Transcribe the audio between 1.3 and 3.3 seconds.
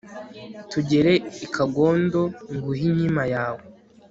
i kagondo nguhe inkima